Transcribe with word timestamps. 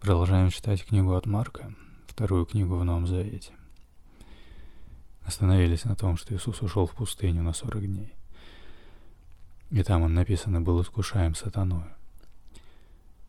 Продолжаем 0.00 0.48
читать 0.48 0.82
книгу 0.82 1.12
от 1.12 1.26
Марка, 1.26 1.74
вторую 2.06 2.46
книгу 2.46 2.74
в 2.74 2.84
Новом 2.86 3.06
Завете. 3.06 3.52
Остановились 5.24 5.84
на 5.84 5.94
том, 5.94 6.16
что 6.16 6.34
Иисус 6.34 6.62
ушел 6.62 6.86
в 6.86 6.92
пустыню 6.92 7.42
на 7.42 7.52
40 7.52 7.86
дней. 7.86 8.14
И 9.70 9.82
там 9.82 10.00
он 10.00 10.14
написано 10.14 10.62
был 10.62 10.80
искушаем 10.80 11.34
сатаною. 11.34 11.94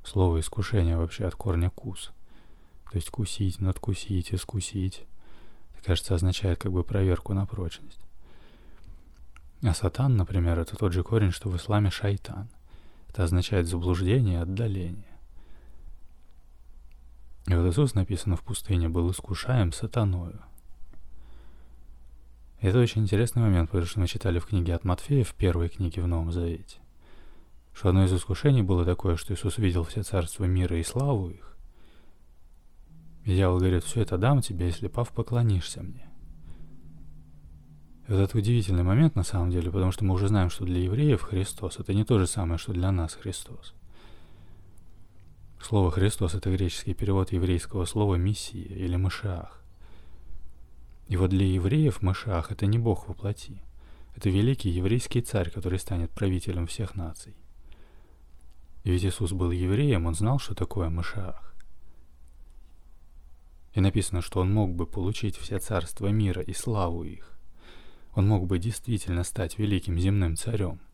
Слово 0.05 0.39
искушение 0.39 0.95
вообще 0.95 1.25
от 1.25 1.35
корня 1.35 1.69
кус. 1.69 2.13
То 2.89 2.95
есть 2.95 3.09
кусить, 3.09 3.59
надкусить, 3.59 4.33
искусить. 4.33 5.03
Это, 5.73 5.87
кажется, 5.87 6.15
означает 6.15 6.59
как 6.59 6.71
бы 6.71 6.85
проверку 6.85 7.33
на 7.33 7.45
прочность. 7.45 7.99
А 9.61 9.73
сатан, 9.73 10.15
например, 10.15 10.57
это 10.57 10.77
тот 10.77 10.93
же 10.93 11.03
корень, 11.03 11.31
что 11.31 11.49
в 11.49 11.57
исламе 11.57 11.89
шайтан. 11.89 12.47
Это 13.09 13.25
означает 13.25 13.67
заблуждение 13.67 14.35
и 14.35 14.41
отдаление. 14.41 15.10
Иисус, 17.47 17.95
написано 17.95 18.35
в 18.35 18.43
пустыне, 18.43 18.89
был 18.89 19.09
искушаем 19.11 19.71
сатаною. 19.71 20.41
Это 22.59 22.79
очень 22.79 23.01
интересный 23.01 23.41
момент, 23.41 23.71
потому 23.71 23.87
что 23.87 23.99
мы 23.99 24.07
читали 24.07 24.37
в 24.37 24.45
книге 24.45 24.75
от 24.75 24.83
Матфея, 24.83 25.23
в 25.23 25.33
первой 25.33 25.67
книге 25.67 26.03
в 26.03 26.07
Новом 26.07 26.31
Завете, 26.31 26.77
что 27.73 27.89
одно 27.89 28.05
из 28.05 28.13
искушений 28.13 28.61
было 28.61 28.85
такое, 28.85 29.15
что 29.15 29.33
Иисус 29.33 29.57
видел 29.57 29.83
все 29.83 30.03
царства 30.03 30.45
мира 30.45 30.77
и 30.77 30.83
славу 30.83 31.29
их. 31.29 31.57
И 33.25 33.35
дьявол 33.35 33.57
говорит, 33.57 33.83
все 33.83 34.01
это 34.01 34.17
дам 34.17 34.41
тебе, 34.41 34.67
если 34.67 34.87
пав 34.87 35.09
поклонишься 35.09 35.81
мне. 35.81 36.07
И 38.07 38.11
вот 38.11 38.19
это 38.19 38.37
удивительный 38.37 38.83
момент 38.83 39.15
на 39.15 39.23
самом 39.23 39.49
деле, 39.49 39.71
потому 39.71 39.91
что 39.91 40.05
мы 40.05 40.13
уже 40.13 40.27
знаем, 40.27 40.49
что 40.49 40.65
для 40.65 40.81
евреев 40.81 41.21
Христос 41.21 41.79
это 41.79 41.93
не 41.93 42.03
то 42.03 42.19
же 42.19 42.27
самое, 42.27 42.57
что 42.59 42.73
для 42.73 42.91
нас 42.91 43.13
Христос. 43.13 43.73
Слово 45.61 45.91
«Христос»— 45.91 46.33
это 46.35 46.49
греческий 46.49 46.95
перевод 46.95 47.31
еврейского 47.31 47.85
слова 47.85 48.15
«мессия» 48.15 48.65
или 48.65 48.95
«машиах». 48.95 49.63
И 51.07 51.15
вот 51.17 51.29
для 51.29 51.45
евреев 51.45 52.01
Машиах— 52.01 52.51
это 52.53 52.65
не 52.65 52.79
Бог 52.79 53.07
во 53.07 53.13
плоти. 53.13 53.61
Это 54.15 54.29
великий 54.29 54.69
еврейский 54.69 55.21
царь, 55.21 55.51
который 55.51 55.77
станет 55.77 56.09
правителем 56.09 56.65
всех 56.65 56.95
наций. 56.95 57.35
И 58.83 58.91
ведь 58.91 59.05
Иисус 59.05 59.33
был 59.33 59.51
евреем, 59.51 60.07
он 60.07 60.15
знал, 60.15 60.39
что 60.39 60.55
такое 60.55 60.89
Машиах. 60.89 61.53
И 63.73 63.81
написано, 63.81 64.21
что 64.21 64.39
он 64.39 64.51
мог 64.51 64.73
бы 64.73 64.87
получить 64.87 65.37
все 65.37 65.59
царства 65.59 66.07
мира 66.07 66.41
и 66.41 66.53
славу 66.53 67.03
их. 67.03 67.37
Он 68.15 68.27
мог 68.27 68.47
бы 68.47 68.57
действительно 68.57 69.23
стать 69.23 69.59
великим 69.59 69.99
земным 69.99 70.35
царем— 70.35 70.81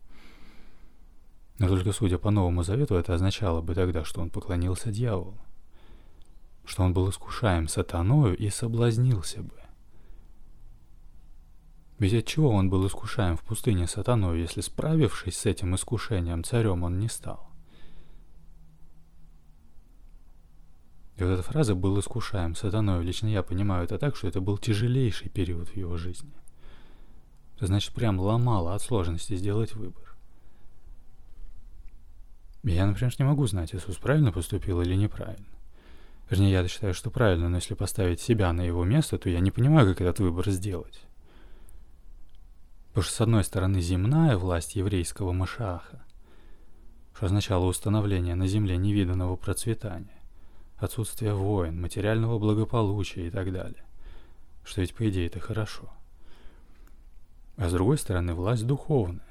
но 1.59 1.67
только 1.67 1.91
судя 1.91 2.17
по 2.17 2.30
Новому 2.30 2.63
Завету, 2.63 2.95
это 2.95 3.13
означало 3.13 3.61
бы 3.61 3.73
тогда, 3.73 4.03
что 4.03 4.22
он 4.22 4.30
поклонился 4.30 4.91
дьяволу, 4.91 5.38
что 6.66 6.83
он 6.83 6.94
был 6.94 7.09
искушаем 7.09 7.67
сатаною 7.67 8.38
и 8.38 8.49
соблазнился 8.49 9.41
бы. 9.41 9.53
Ведь 11.97 12.14
от 12.14 12.25
чего 12.25 12.52
он 12.52 12.69
был 12.69 12.86
искушаем 12.86 13.38
в 13.38 13.41
пустыне 13.41 13.88
сатаною, 13.88 14.39
если 14.39 14.61
справившись 14.61 15.38
с 15.38 15.45
этим 15.47 15.73
искушением 15.73 16.44
царем 16.44 16.83
он 16.83 16.99
не 16.99 17.08
стал? 17.08 17.49
И 21.16 21.23
вот 21.23 21.31
эта 21.31 21.42
фраза 21.42 21.73
«был 21.73 21.99
искушаем 21.99 22.53
сатаною», 22.53 23.02
лично 23.02 23.25
я 23.25 23.42
понимаю 23.42 23.86
это 23.86 23.97
так, 23.97 24.16
что 24.16 24.27
это 24.27 24.39
был 24.39 24.59
тяжелейший 24.59 25.30
период 25.30 25.69
в 25.69 25.75
его 25.75 25.97
жизни. 25.97 26.31
Значит, 27.59 27.95
прям 27.95 28.19
ломало 28.19 28.75
от 28.75 28.83
сложности 28.83 29.36
сделать 29.36 29.73
выбор. 29.73 30.06
Я, 32.63 32.86
например, 32.86 33.13
не 33.17 33.25
могу 33.25 33.47
знать, 33.47 33.73
Иисус 33.73 33.97
правильно 33.97 34.31
поступил 34.31 34.81
или 34.81 34.95
неправильно. 34.95 35.45
Вернее, 36.30 36.52
я 36.52 36.67
считаю, 36.67 36.94
что 36.94 37.09
правильно, 37.09 37.47
но 37.47 37.58
если 37.58 37.73
поставить 37.73 38.19
себя 38.19 38.52
на 38.52 38.61
его 38.61 38.83
место, 38.83 39.17
то 39.17 39.30
я 39.30 39.39
не 39.39 39.52
понимаю, 39.52 39.88
как 39.88 40.02
этот 40.02 40.19
выбор 40.19 40.49
сделать. 40.49 41.02
Потому 42.89 43.03
что, 43.03 43.14
с 43.14 43.22
одной 43.22 43.43
стороны, 43.43 43.80
земная 43.80 44.37
власть 44.37 44.76
еврейского 44.76 45.32
Машааха, 45.32 46.04
что 47.15 47.27
означало 47.27 47.65
установление 47.65 48.36
на 48.36 48.48
земле 48.48 48.76
невиданного 48.77 49.36
процветания, 49.37 50.21
отсутствие 50.77 51.33
войн, 51.33 51.80
материального 51.80 52.39
благополучия 52.39 53.27
и 53.27 53.30
так 53.30 53.53
далее. 53.53 53.83
Что 54.65 54.82
ведь, 54.82 54.93
по 54.93 55.08
идее, 55.08 55.27
это 55.27 55.39
хорошо. 55.39 55.89
А 57.55 57.70
с 57.70 57.73
другой 57.73 57.98
стороны, 57.98 58.33
власть 58.33 58.67
духовная 58.67 59.27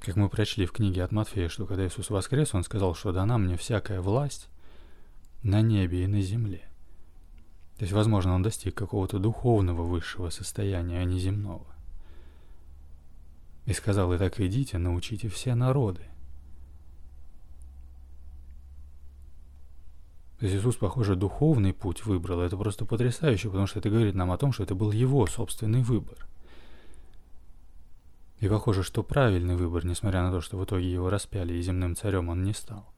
как 0.00 0.16
мы 0.16 0.28
прочли 0.28 0.64
в 0.66 0.72
книге 0.72 1.02
от 1.02 1.12
Матфея, 1.12 1.48
что 1.48 1.66
когда 1.66 1.86
Иисус 1.86 2.10
воскрес, 2.10 2.54
Он 2.54 2.62
сказал, 2.62 2.94
что 2.94 3.12
дана 3.12 3.38
мне 3.38 3.56
всякая 3.56 4.00
власть 4.00 4.48
на 5.42 5.60
небе 5.60 6.04
и 6.04 6.06
на 6.06 6.20
земле. 6.20 6.62
То 7.78 7.84
есть, 7.84 7.92
возможно, 7.92 8.34
Он 8.34 8.42
достиг 8.42 8.74
какого-то 8.74 9.18
духовного 9.18 9.82
высшего 9.82 10.30
состояния, 10.30 11.00
а 11.00 11.04
не 11.04 11.18
земного. 11.18 11.66
И 13.66 13.72
сказал, 13.72 14.12
и 14.12 14.18
так 14.18 14.40
идите, 14.40 14.78
научите 14.78 15.28
все 15.28 15.54
народы. 15.54 16.02
То 20.38 20.46
есть 20.46 20.56
Иисус, 20.56 20.76
похоже, 20.76 21.16
духовный 21.16 21.72
путь 21.72 22.06
выбрал. 22.06 22.40
Это 22.40 22.56
просто 22.56 22.84
потрясающе, 22.84 23.48
потому 23.48 23.66
что 23.66 23.80
это 23.80 23.90
говорит 23.90 24.14
нам 24.14 24.30
о 24.30 24.38
том, 24.38 24.52
что 24.52 24.62
это 24.62 24.76
был 24.76 24.92
его 24.92 25.26
собственный 25.26 25.82
выбор– 25.82 26.27
и 28.40 28.48
похоже, 28.48 28.82
что 28.82 29.02
правильный 29.02 29.56
выбор, 29.56 29.84
несмотря 29.84 30.22
на 30.22 30.30
то, 30.30 30.40
что 30.40 30.56
в 30.56 30.64
итоге 30.64 30.90
его 30.90 31.10
распяли 31.10 31.54
и 31.54 31.62
земным 31.62 31.96
царем 31.96 32.28
он 32.28 32.42
не 32.42 32.54
стал. 32.54 32.92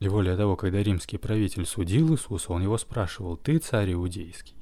И 0.00 0.08
более 0.08 0.36
того, 0.36 0.56
когда 0.56 0.82
римский 0.82 1.18
правитель 1.18 1.66
судил 1.66 2.12
Иисуса, 2.12 2.52
он 2.52 2.62
его 2.62 2.78
спрашивал, 2.78 3.36
«Ты 3.36 3.58
царь 3.58 3.92
иудейский?» 3.92 4.56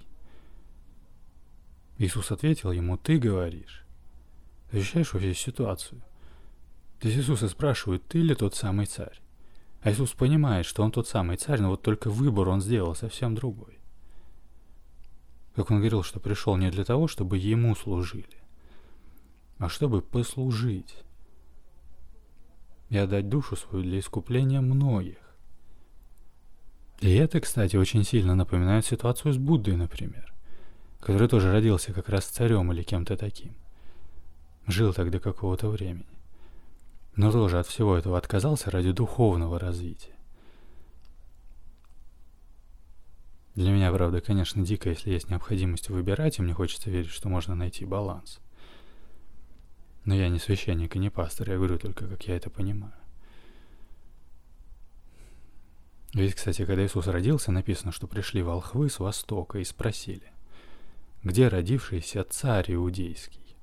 Иисус 1.99 2.31
ответил 2.31 2.73
ему, 2.73 2.97
«Ты 2.97 3.19
говоришь». 3.19 3.87
Ты 4.71 4.79
ощущаешь 4.79 5.13
вообще 5.13 5.35
ситуацию? 5.35 6.03
То 7.01 7.09
есть 7.09 7.21
Иисуса 7.21 7.49
спрашивают, 7.49 8.07
«Ты 8.09 8.19
ли 8.19 8.35
тот 8.35 8.55
самый 8.55 8.87
царь?» 8.87 9.21
А 9.83 9.91
Иисус 9.91 10.13
понимает, 10.13 10.67
что 10.67 10.83
он 10.83 10.91
тот 10.91 11.07
самый 11.07 11.37
царь, 11.37 11.61
но 11.61 11.71
вот 11.71 11.83
только 11.83 12.11
выбор 12.11 12.49
он 12.49 12.61
сделал 12.61 12.95
совсем 12.95 13.35
другой. 13.35 13.76
Как 15.57 15.71
он 15.71 15.79
говорил, 15.79 16.03
что 16.03 16.21
пришел 16.21 16.55
не 16.57 16.71
для 16.71 16.85
того, 16.85 17.09
чтобы 17.09 17.39
ему 17.39 17.75
служили, 17.75 18.37
а 19.57 19.71
чтобы 19.71 20.03
послужить 20.03 20.95
и 22.91 22.99
отдать 22.99 23.31
душу 23.31 23.57
свою 23.57 23.83
для 23.83 23.99
искупления 23.99 24.61
многих. 24.61 25.17
И 27.01 27.15
это, 27.15 27.41
кстати, 27.41 27.77
очень 27.77 28.05
сильно 28.05 28.35
напоминает 28.35 28.85
ситуацию 28.85 29.33
с 29.33 29.39
Буддой, 29.39 29.77
например, 29.77 30.31
который 31.01 31.27
тоже 31.27 31.51
родился 31.51 31.95
как 31.95 32.11
раз 32.11 32.27
царем 32.27 32.71
или 32.73 32.83
кем-то 32.83 33.17
таким. 33.17 33.57
Жил 34.67 34.93
так 34.93 35.11
до 35.11 35.21
какого-то 35.21 35.69
времени. 35.69 36.05
Но 37.15 37.33
тоже 37.33 37.59
от 37.59 37.67
всего 37.67 37.97
этого 37.97 38.19
отказался 38.19 38.71
ради 38.71 38.93
духовного 38.93 39.59
развития. 39.59 40.16
Для 43.57 43.71
меня, 43.71 43.91
правда, 43.91 44.21
конечно, 44.21 44.63
дико, 44.63 44.91
если 44.91 45.11
есть 45.11 45.31
необходимость 45.31 45.89
выбирать, 45.89 46.39
и 46.39 46.43
мне 46.43 46.53
хочется 46.53 46.91
верить, 46.91 47.11
что 47.11 47.31
можно 47.31 47.55
найти 47.55 47.87
баланс. 47.87 48.39
Но 50.05 50.15
я 50.15 50.29
не 50.29 50.39
священник 50.39 50.95
и 50.95 50.99
не 50.99 51.09
пастор, 51.09 51.49
я 51.49 51.57
говорю 51.57 51.79
только, 51.79 52.07
как 52.07 52.23
я 52.29 52.37
это 52.37 52.51
понимаю. 52.51 52.93
Ведь, 56.13 56.35
кстати, 56.35 56.67
когда 56.67 56.85
Иисус 56.85 57.07
родился, 57.07 57.51
написано, 57.51 57.93
что 57.93 58.07
пришли 58.07 58.43
волхвы 58.43 58.91
с 58.91 58.99
востока 58.99 59.59
и 59.59 59.65
спросили, 59.65 60.31
где 61.25 61.49
родившийся 61.49 62.25
царь 62.25 62.75
иудейский? 62.75 63.57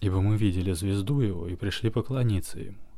Ибо 0.00 0.20
мы 0.20 0.36
видели 0.36 0.72
звезду 0.72 1.20
его 1.20 1.48
и 1.48 1.56
пришли 1.56 1.90
поклониться 1.90 2.60
ему. 2.60 2.78
А 2.78 2.90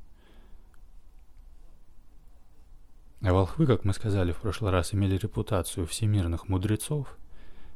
волхвы, 3.31 3.69
как 3.69 3.85
мы 3.85 3.93
сказали 3.93 4.33
в 4.33 4.39
прошлый 4.39 4.73
раз, 4.73 4.95
имели 4.95 5.17
репутацию 5.17 5.87
всемирных 5.87 6.49
мудрецов. 6.49 7.17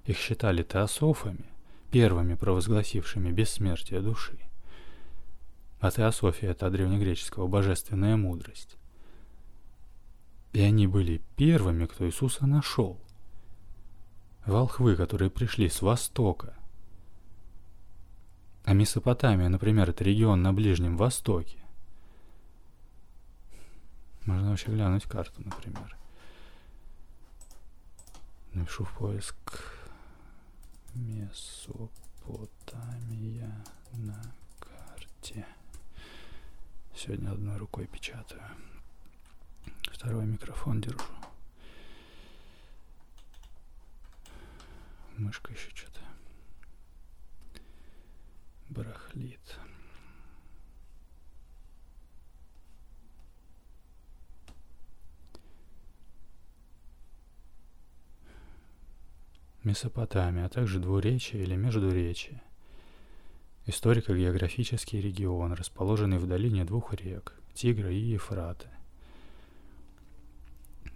Их 0.05 0.17
считали 0.19 0.65
теософами, 0.65 1.47
первыми 1.93 2.35
провозгласившими 2.35 3.31
бессмертие 3.31 4.01
души. 4.01 4.39
А 5.79 5.93
теософия— 5.93 6.47
это 6.49 6.67
от 6.67 6.73
древнегреческого 6.73 7.47
божественная 7.47 8.17
мудрость. 8.17 8.77
И 10.53 10.61
они 10.61 10.89
были 10.89 11.23
первыми, 11.37 11.87
кто 11.87 12.07
Иисуса 12.07 12.47
нашел. 12.47 12.99
Волхвы, 14.47 14.97
которые 14.97 15.31
пришли 15.31 15.69
с 15.69 15.81
востока. 15.81 16.55
А 18.65 18.73
Месопотамия, 18.73 19.49
например, 19.49 19.91
это 19.91 20.03
регион 20.03 20.43
на 20.43 20.53
Ближнем 20.53 20.97
Востоке. 20.97 21.59
Можно 24.27 24.51
вообще 24.51 24.73
глянуть 24.73 25.05
карту, 25.05 25.41
например. 25.45 25.97
Напишу 28.53 28.85
в 28.85 28.93
поиск 28.99 29.37
Месопотамия 30.95 33.65
на 33.93 34.21
карте. 34.59 35.47
Сегодня 36.95 37.31
одной 37.31 37.57
рукой 37.57 37.87
печатаю. 37.87 38.43
Второй 39.93 40.27
микрофон 40.27 40.81
держу. 40.81 41.05
Мышка 45.19 45.53
еще 45.53 45.71
что-то 45.71 46.01
барахлит. 48.71 49.57
Месопотамия, 59.67 60.45
а 60.45 60.49
также 60.49 60.79
двуречие 60.79 61.43
или 61.43 61.57
междуречие. 61.57 62.41
Историко-географический 63.67 65.01
регион, 65.01 65.55
расположенный 65.55 66.19
в 66.19 66.27
долине 66.29 66.65
двух 66.65 66.95
рек– 66.95 67.35
Тигра 67.53 67.91
и 67.91 67.99
Ефрата. 67.99 68.69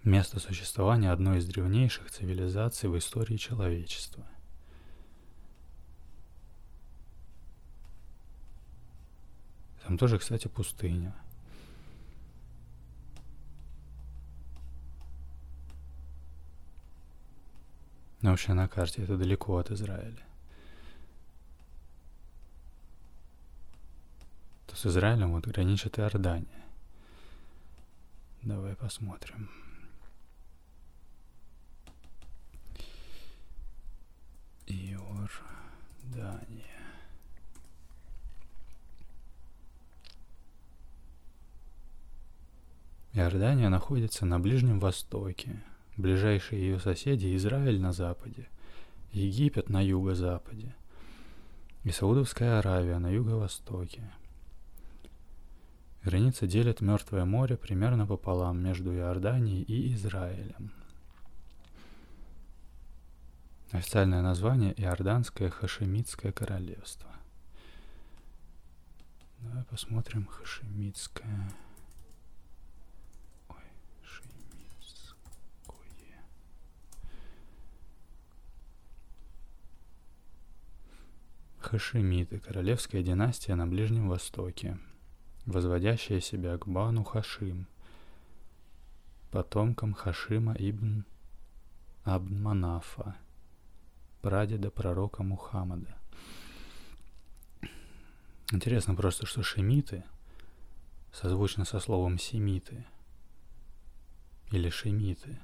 Место 0.05 0.39
существования 0.39 1.11
одной 1.11 1.39
из 1.39 1.47
древнейших 1.47 2.11
цивилизаций 2.11 2.87
в 2.87 2.97
истории 2.97 3.35
человечества. 3.35 4.25
Там 9.83 9.97
тоже, 9.97 10.17
кстати, 10.17 10.47
пустыня– 10.47 11.13
Но 18.21 18.29
вообще 18.31 18.53
на 18.53 18.67
карте 18.67 19.03
это 19.03 19.17
далеко 19.17 19.57
от 19.57 19.71
Израиля. 19.71 20.23
То 24.67 24.75
с 24.75 24.85
Израилем 24.85 25.31
вот 25.31 25.47
граничит 25.47 25.97
Иордания. 25.99 26.63
Давай 28.43 28.75
посмотрим. 28.75 29.49
Иордания. 34.67 35.21
Иордания 43.13 43.69
находится 43.69 44.25
на 44.25 44.39
Ближнем 44.39 44.79
Востоке, 44.79 45.61
Ближайшие 45.97 46.61
ее 46.61 46.79
соседи– 46.79 47.35
Израиль 47.37 47.79
на 47.79 47.91
западе, 47.91 48.47
Египет 49.11 49.69
на 49.69 49.81
юго-западе 49.81 50.73
и 51.83 51.91
Саудовская 51.91 52.59
Аравия 52.59 52.97
на 52.99 53.09
юго-востоке. 53.09 54.11
Граница 56.03 56.47
делит 56.47 56.81
Мертвое 56.81 57.25
море 57.25 57.57
примерно 57.57 58.07
пополам 58.07 58.59
между 58.63 58.93
Иорданией 58.95 59.61
и 59.63 59.93
Израилем. 59.93 60.71
Официальное 63.71 64.21
название– 64.21 64.73
Иорданское 64.77 65.49
Хашемитское 65.49 66.31
королевство. 66.31 67.09
Давай 69.39 69.63
посмотрим 69.65 70.25
Хашемитское 70.25 71.51
Хашимиты, 81.71 82.37
королевская 82.37 83.01
династия 83.01 83.55
на 83.55 83.65
Ближнем 83.65 84.09
Востоке, 84.09 84.77
возводящая 85.45 86.19
себя 86.19 86.57
к 86.57 86.67
Бану 86.67 87.05
Хашим, 87.05 87.65
потомкам 89.31 89.93
Хашима 89.93 90.53
ибн 90.59 91.05
Абдманафа, 92.03 93.15
прадеда 94.21 94.69
пророка 94.69 95.23
Мухаммада. 95.23 95.97
Интересно 98.51 98.93
просто, 98.93 99.25
что 99.25 99.41
шемиты 99.41 100.03
созвучно 101.13 101.63
со 101.63 101.79
словом 101.79 102.19
семиты 102.19 102.85
или 104.51 104.67
шемиты. 104.67 105.39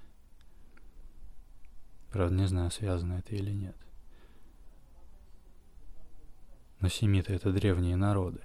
Правда, 2.12 2.36
не 2.36 2.48
знаю, 2.48 2.70
связано 2.70 3.14
это 3.14 3.34
или 3.34 3.52
нет. 3.52 3.78
Но 6.80 6.90
семиты— 6.90 7.34
это 7.36 7.52
древние 7.52 7.96
народы. 7.96 8.42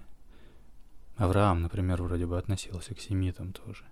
Авраам, 1.17 1.63
например, 1.63 2.03
вроде 2.03 2.27
бы 2.27 2.39
относился 2.39 2.95
к 2.95 3.01
семитам 3.01 3.53
тоже. 3.53 3.85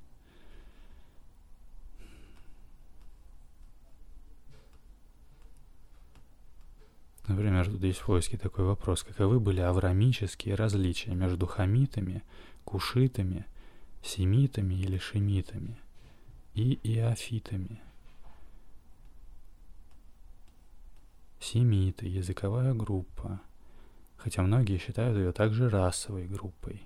Например, 7.27 7.67
тут 7.67 7.83
есть 7.85 8.01
в 8.01 8.07
поиске 8.07 8.37
такой 8.39 8.65
вопрос. 8.65 9.05
Каковы 9.05 9.39
были 9.39 9.61
аврамические 9.61 10.55
различия 10.55 11.15
между 11.15 11.47
хамитами, 11.47 12.25
кушитами, 12.65 13.45
семитами 14.03 14.75
или 14.75 14.99
шемитами 14.99 15.79
и 16.55 16.81
иофитами? 16.83 17.81
Семиты– 21.39 22.07
языковая 22.09 22.75
группа– 22.75 23.41
хотя 24.23 24.43
многие 24.43 24.79
считают 24.79 25.17
ее 25.17 25.33
также 25.33 25.69
расовой 25.69 26.27
группой. 26.27 26.83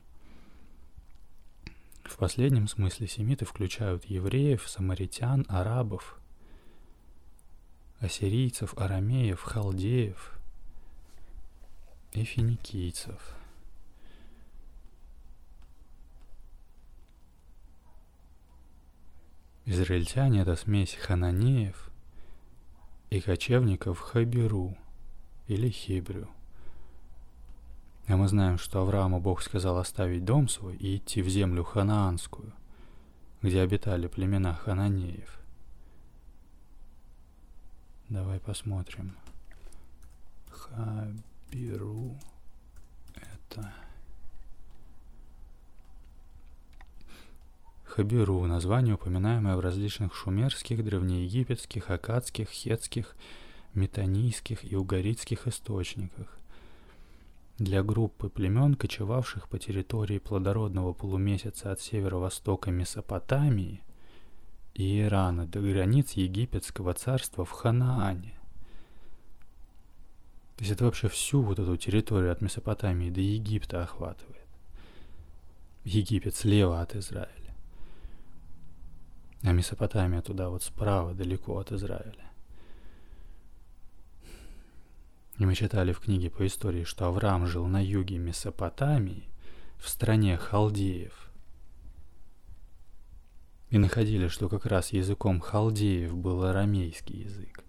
В 2.04 2.16
последнем 2.16 2.68
смысле 2.68 3.08
семиты 3.08 3.44
включают 3.44 4.04
евреев, 4.04 4.68
самаритян, 4.68 5.44
арабов, 5.48 6.20
ассирийцев, 7.98 8.74
арамеев, 8.78 9.40
халдеев 9.40 10.38
и 12.12 12.22
финикийцев. 12.22 13.34
Израильтяне— 19.64 20.40
это 20.42 20.56
смесь 20.56 20.94
хананеев 20.94 21.90
и 23.08 23.20
кочевников 23.20 23.98
Хабиру 23.98 24.76
или 25.48 25.70
Хибрю— 25.70 26.28
а 28.06 28.16
мы 28.16 28.28
знаем, 28.28 28.58
что 28.58 28.82
Аврааму 28.82 29.18
Бог 29.18 29.40
сказал 29.42 29.78
оставить 29.78 30.24
дом 30.24 30.48
свой 30.48 30.76
и 30.76 30.96
идти 30.96 31.22
в 31.22 31.28
землю 31.28 31.64
ханаанскую, 31.64 32.52
где 33.40 33.62
обитали 33.62 34.08
племена 34.08 34.54
хананеев. 34.54 35.40
Давай 38.10 38.40
посмотрим. 38.40 39.16
Хабиру 40.50 42.18
это... 43.14 43.72
Хабиру– 47.84 48.44
название, 48.46 48.94
упоминаемое 48.94 49.56
в 49.56 49.60
различных 49.60 50.14
шумерских, 50.14 50.84
древнеегипетских, 50.84 51.90
акадских, 51.90 52.48
хетских, 52.50 53.14
метанийских 53.72 54.70
и 54.70 54.74
угаритских 54.74 55.46
источниках 55.46 56.38
для 57.58 57.82
группы 57.82 58.28
племен, 58.28 58.74
кочевавших 58.74 59.48
по 59.48 59.58
территории 59.58 60.18
плодородного 60.18 60.92
полумесяца 60.92 61.70
от 61.70 61.80
северо-востока 61.80 62.70
Месопотамии 62.70 63.82
и 64.74 65.02
Ирана 65.02 65.46
до 65.46 65.60
границ 65.60 66.12
египетского 66.12 66.94
царства 66.94 67.44
в 67.44 67.50
Ханаане. 67.52 68.38
То 70.56 70.62
есть 70.62 70.72
это 70.72 70.84
вообще 70.84 71.08
всю 71.08 71.42
вот 71.42 71.58
эту 71.58 71.76
территорию 71.76 72.32
от 72.32 72.40
Месопотамии 72.40 73.10
до 73.10 73.20
Египта 73.20 73.82
охватывает. 73.82 74.34
Египет 75.84 76.34
слева 76.34 76.80
от 76.80 76.96
Израиля. 76.96 77.54
А 79.42 79.52
Месопотамия 79.52 80.22
туда 80.22 80.48
вот 80.48 80.62
справа, 80.62 81.12
далеко 81.14 81.58
от 81.58 81.70
Израиля. 81.72 82.30
И 85.38 85.44
мы 85.44 85.54
читали 85.54 85.92
в 85.92 86.00
книге 86.00 86.30
по 86.30 86.46
истории, 86.46 86.84
что 86.84 87.06
Авраам 87.06 87.46
жил 87.46 87.66
на 87.66 87.82
юге 87.82 88.18
Месопотамии, 88.18 89.28
в 89.78 89.88
стране 89.88 90.36
халдеев. 90.36 91.30
И 93.70 93.78
находили, 93.78 94.28
что 94.28 94.48
как 94.48 94.66
раз 94.66 94.92
языком 94.92 95.40
халдеев 95.40 96.14
был 96.14 96.44
арамейский 96.44 97.22
язык, 97.22 97.64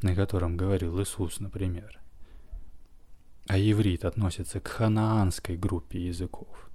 на 0.00 0.14
котором 0.14 0.56
говорил 0.56 1.00
Иисус, 1.02 1.40
например. 1.40 2.00
А 3.46 3.58
еврит 3.58 4.06
относится 4.06 4.58
к 4.58 4.68
ханаанской 4.68 5.56
группе 5.56 6.06
языков. 6.06 6.70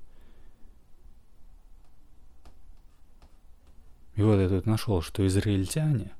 И 4.15 4.21
вот 4.21 4.39
я 4.39 4.47
тут 4.47 4.67
нашел, 4.67 5.01
что 5.01 5.25
израильтяне 5.25 6.13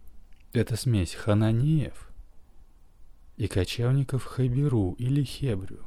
—это 0.52 0.76
смесь 0.76 1.14
хананеев 1.14 2.09
и 3.40 3.48
кочевников 3.48 4.24
Хабиру 4.24 4.96
или 4.98 5.24
Хебрю. 5.24 5.82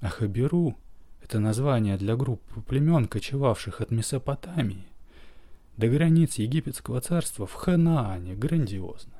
А 0.00 0.08
Хабиру— 0.08 0.78
это 1.22 1.40
название 1.40 1.98
для 1.98 2.16
группы 2.16 2.62
племен, 2.62 3.06
кочевавших 3.06 3.82
от 3.82 3.90
Месопотамии 3.90 4.86
до 5.76 5.88
границ 5.88 6.36
египетского 6.36 7.02
царства 7.02 7.46
в 7.46 7.52
Ханаане. 7.52 8.34
Грандиозно. 8.34 9.12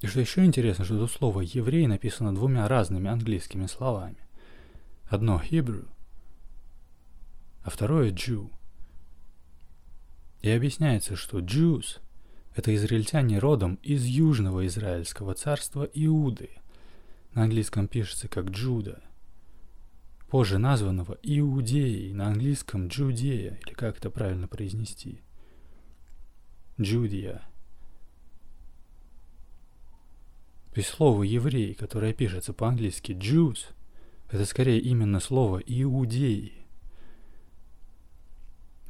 И 0.00 0.08
что 0.08 0.18
еще 0.18 0.44
интересно, 0.44 0.84
что 0.84 0.96
это 0.96 1.06
слово 1.06 1.42
«еврей» 1.42 1.86
написано 1.86 2.34
двумя 2.34 2.66
разными 2.66 3.08
английскими 3.08 3.66
словами. 3.66 4.26
Одно 5.06 5.40
«Hebrew», 5.40 5.86
а 7.62 7.70
второе 7.70 8.10
«Jew». 8.10 8.50
И 10.42 10.50
объясняется, 10.50 11.16
что 11.16 11.38
«Jews»— 11.38 12.00
это 12.54 12.74
израильтяне 12.74 13.38
родом 13.38 13.76
из 13.82 14.04
южного 14.04 14.66
израильского 14.66 15.34
царства 15.34 15.88
Иуды. 15.94 16.50
На 17.32 17.44
английском 17.44 17.88
пишется 17.88 18.28
как 18.28 18.50
«Джуда», 18.50 19.02
позже 20.28 20.58
названного 20.58 21.16
Иудеей, 21.22 22.12
на 22.12 22.26
английском 22.26 22.88
«Джудея», 22.88 23.58
или 23.64 23.72
как 23.72 23.96
это 23.98 24.10
правильно 24.10 24.48
произнести. 24.48 25.22
«Джудия»— 26.80 27.42
То 30.72 30.78
есть 30.80 30.88
слово 30.88 31.22
«еврей», 31.22 31.74
которое 31.74 32.14
пишется 32.14 32.54
по-английски 32.54 33.12
«Jews», 33.12 33.66
это 34.30 34.46
скорее 34.46 34.80
именно 34.80 35.20
слово 35.20 35.58
«иудеи». 35.58 36.61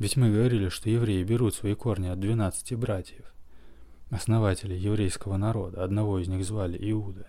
Ведь 0.03 0.17
мы 0.17 0.33
говорили, 0.33 0.69
что 0.69 0.91
евреи 0.91 1.23
берут 1.23 1.55
свои 1.55 1.77
корни 1.77 2.09
от 2.09 2.19
12 2.19 2.77
братьев, 2.77 3.25
основателей 4.11 4.77
еврейского 4.77 5.37
народа, 5.37 5.85
одного 5.85 6.19
из 6.19 6.27
них 6.27 6.45
звали 6.45 6.77
Иуда. 6.91 7.29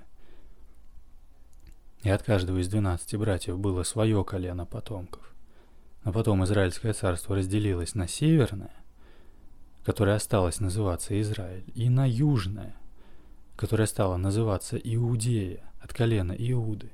И 2.01 2.10
от 2.10 2.24
каждого 2.24 2.58
из 2.58 2.68
12 2.70 3.15
братьев 3.20 3.60
было 3.60 3.84
свое 3.84 4.24
колено 4.24 4.65
потомков. 4.65 5.22
Но 6.03 6.12
потом 6.12 6.44
Израильское 6.46 6.94
царство 6.94 7.36
разделилось 7.36 7.94
на 7.94 8.08
северное, 8.08 8.74
которое 9.86 10.15
осталось 10.15 10.60
называться 10.60 11.22
Израиль, 11.22 11.72
и 11.75 11.89
на 11.89 12.10
южное, 12.10 12.75
которая 13.56 13.86
стала 13.86 14.18
называться 14.18 14.77
Иудея 14.77 15.72
от 15.80 15.94
колена 15.94 16.32
Иуды. 16.32 16.89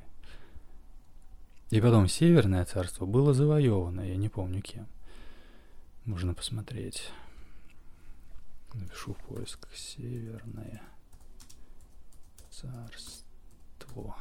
И 1.70 1.80
потом 1.80 2.10
Северное 2.10 2.66
царство 2.66 3.06
было 3.06 3.34
завоевано, 3.34 4.02
я 4.02 4.18
не 4.18 4.28
помню 4.28 4.62
кем. 4.62 4.86
Можно 6.10 6.34
посмотреть. 6.34 7.12
Напишу 8.74 9.14
поиск 9.14 9.68
Северное 9.76 10.82
царство. 12.50 14.18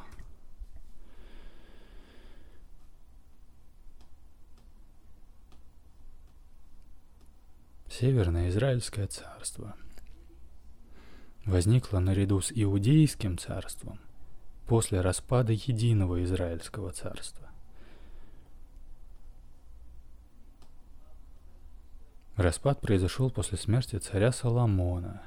Северное 7.88 8.50
Израильское 8.50 9.06
царство– 9.06 9.74
возникла 11.46 12.00
наряду 12.00 12.42
с 12.42 12.52
Иудейским 12.54 13.38
царством 13.38 13.98
после 14.66 15.00
распада 15.00 15.54
единого 15.54 16.22
Израильского 16.22 16.92
царства. 16.92 17.50
Распад 22.38 22.80
произошел 22.80 23.30
после 23.30 23.58
смерти 23.58 23.96
царя 23.96 24.30
Соломона, 24.30 25.22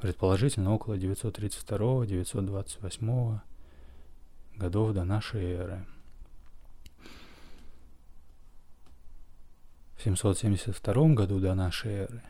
предположительно 0.00 0.72
около 0.72 0.94
932-928 0.94 3.40
годов 4.54 4.94
до 4.94 5.02
нашей 5.02 5.42
эры. 5.42 5.84
В 9.96 10.02
772 10.04 11.14
году 11.14 11.40
до 11.40 11.56
нашей 11.56 11.92
эры 11.92 12.22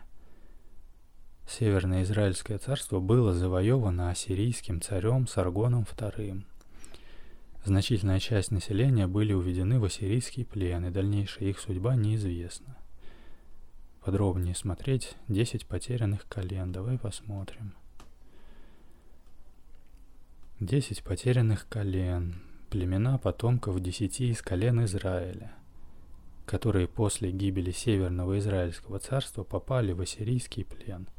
Северное 1.46 2.04
Израильское 2.04 2.56
царство 2.56 3.00
было 3.00 3.34
завоевано 3.34 4.08
ассирийским 4.08 4.80
царем 4.80 5.26
Саргоном 5.26 5.82
II. 5.82 6.42
Значительная 7.66 8.18
часть 8.18 8.50
населения 8.50 9.06
были 9.06 9.34
уведены 9.34 9.78
в 9.78 9.84
ассирийский 9.84 10.46
плен, 10.46 10.86
и 10.86 10.90
дальнейшая 10.90 11.50
их 11.50 11.60
судьба 11.60 11.96
неизвестна. 11.96 12.78
Подробнее 14.04 14.54
смотреть 14.54 15.16
«Десять 15.28 15.66
потерянных 15.66 16.28
колен». 16.28 16.72
Давай 16.72 16.98
посмотрим. 16.98 17.74
Десять 20.60 21.02
потерянных 21.02 21.66
колен. 21.68 22.42
Племена 22.68 23.16
потомков 23.16 23.80
десяти 23.80 24.28
из 24.28 24.42
колен 24.42 24.84
Израиля, 24.84 25.52
которые 26.44 26.86
после 26.86 27.30
гибели 27.30 27.70
Северного 27.70 28.38
Израильского 28.38 28.98
царства 28.98 29.42
попали 29.42 29.92
в 29.92 30.00
ассирийский 30.02 30.64
плен– 30.64 31.08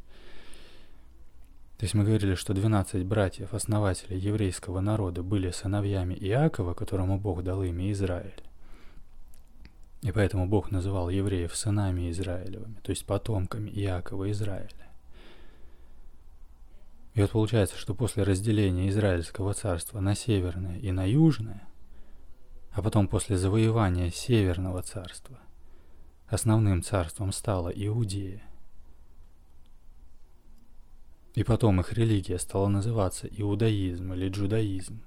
то 1.77 1.83
есть 1.83 1.93
мы 1.93 2.05
говорили, 2.05 2.35
что 2.35 2.53
12 2.53 3.05
братьев, 3.05 3.53
основателей 3.53 4.17
еврейского 4.17 4.79
народа, 4.79 5.23
были 5.23 5.51
сыновьями 5.51 6.13
Иакова, 6.13 6.73
которому 6.73 7.19
Бог 7.19 7.43
дал 7.43 7.63
имя 7.63 7.91
Израиль. 7.91 8.41
И 10.05 10.11
поэтому 10.11 10.47
Бог 10.47 10.69
называл 10.69 11.09
евреев 11.09 11.55
сынами 11.55 12.11
Израилевыми, 12.11 12.75
то 12.83 12.91
есть 12.91 13.07
потомками 13.07 13.71
Иакова 13.71 14.29
Израиля. 14.29 14.69
И 17.15 17.21
вот 17.21 17.31
получается, 17.31 17.75
что 17.75 17.95
после 17.95 18.21
разделения 18.21 18.87
Израильского 18.89 19.55
царства 19.55 19.99
на 20.01 20.13
северное 20.13 20.77
и 20.77 20.91
на 20.91 21.09
южное, 21.09 21.67
а 22.71 22.83
потом 22.83 23.07
после 23.07 23.35
завоевания 23.35 24.11
Северного 24.11 24.83
царства, 24.83 25.39
основным 26.27 26.83
царством 26.83 27.31
стала 27.31 27.69
Иудея– 27.69 28.43
и 31.33 31.43
потом 31.43 31.81
их 31.81 31.91
религия 31.91 32.39
стала 32.39 32.69
называться 32.69 33.27
иудаизм 33.27 34.13
или 34.13 34.29
джудаизм, 34.29 35.01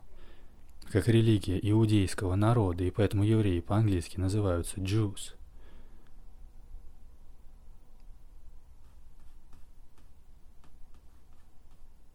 как 0.90 1.09
религия 1.09 1.59
иудейского 1.59 2.35
народа, 2.35 2.85
и 2.85 2.90
поэтому 2.90 3.25
евреи 3.25 3.61
по-английски 3.61 4.18
называются 4.18 4.80
Jews. 4.80 5.35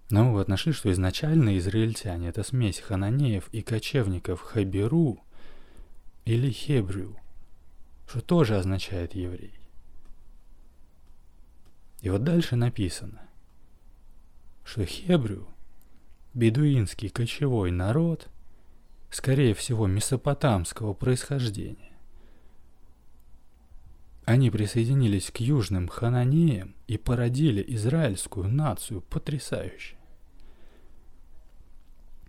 Но 0.10 0.25
мы 0.25 0.34
вот 0.34 0.48
нашли, 0.48 0.74
что 0.74 0.92
изначально 0.92 1.58
израильтяне– 1.58 2.27
это 2.30 2.44
смесь 2.44 2.80
хананеев 2.80 3.50
и 3.51 3.62
кочевников 3.62 4.42
Хаберу 4.42 5.20
или 6.25 6.51
Хебрю, 6.51 7.18
что 8.08 8.22
тоже 8.22 8.58
означает 8.58 9.15
еврей. 9.15 9.53
И 12.01 12.10
вот 12.10 12.24
дальше 12.24 12.56
написано– 12.56 13.22
что 14.63 14.86
хебрю, 14.86 15.48
бедуинский 16.34 17.10
кочевой 17.10 17.72
народ, 17.72 18.30
скорее 19.15 19.53
всего 19.53 19.88
месопотамского 19.88 20.93
происхождения, 20.93 21.93
они 24.25 24.50
присоединились 24.50 25.32
к 25.32 25.39
южным 25.39 25.88
хананеям 25.88 26.75
и 26.88 26.98
породили 26.98 27.63
израильскую 27.75 28.48
нацию 28.48 29.01
потрясающе. 29.01 29.96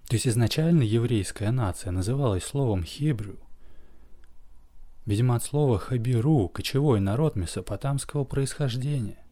То 0.08 0.16
есть 0.16 0.26
изначально 0.26 0.82
еврейская 0.82 1.50
нация 1.52 1.92
называлась 1.92 2.44
словом 2.44 2.84
хебрю, 2.84 3.38
видимо 5.06 5.36
от 5.36 5.44
слова 5.44 5.78
хабиру, 5.78 6.48
кочевой 6.48 7.00
народ 7.00 7.36
месопотамского 7.36 8.24
происхождения. 8.24 9.24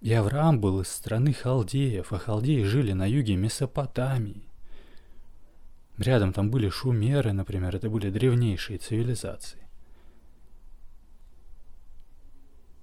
И 0.00 0.12
Авраам 0.12 0.60
был 0.60 0.80
из 0.80 0.88
страны 0.88 1.32
халдеев, 1.32 2.12
а 2.12 2.18
халдеи 2.18 2.64
жили 2.64 2.92
на 2.92 3.08
юге 3.08 3.36
Месопотамии. 3.36 4.51
Рядом 6.02 6.32
там 6.32 6.50
были 6.50 6.68
шумеры, 6.68 7.32
например, 7.32 7.76
это 7.76 7.88
были 7.88 8.10
древнейшие 8.10 8.78
цивилизации. 8.78 9.60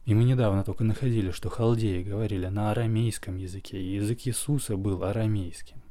И 0.06 0.14
мы 0.14 0.24
недавно 0.24 0.64
только 0.64 0.86
находили, 0.86 1.32
что 1.32 1.50
халдеи 1.50 2.02
говорили 2.02 2.48
на 2.48 2.72
арамейском 2.72 3.36
языке, 3.36 3.78
и 3.78 3.96
язык 3.96 4.20
Иисуса 4.26 4.78
был 4.78 5.04
арамейским. 5.04 5.82